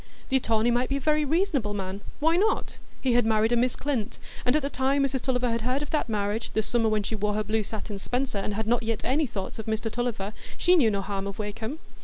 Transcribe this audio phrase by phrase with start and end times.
[0.29, 2.79] The attorney might be a very reasonable man; why not?
[3.01, 5.91] He had married a Miss Clint, and at the time Mrs Tulliver had heard of
[5.91, 9.05] that marriage, the summer when she wore her blue satin spencer, and had not yet
[9.05, 11.77] any thoughts of Mr Tulliver, she knew no harm of Wakem.